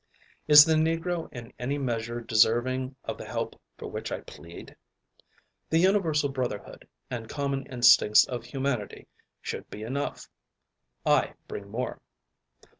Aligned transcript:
Is 0.47 0.65
the 0.65 0.73
Negro 0.73 1.31
in 1.31 1.53
any 1.59 1.77
measure 1.77 2.21
deserving 2.21 2.95
of 3.03 3.19
the 3.19 3.25
help 3.27 3.61
for 3.77 3.87
which 3.87 4.11
I 4.11 4.21
plead? 4.21 4.75
The 5.69 5.77
universal 5.77 6.29
brotherhood, 6.29 6.87
and 7.11 7.29
common 7.29 7.67
instincts 7.67 8.25
of 8.25 8.45
humanity 8.45 9.05
should 9.43 9.69
be 9.69 9.83
enough. 9.83 10.27
I 11.05 11.35
bring 11.47 11.69
more. 11.69 12.01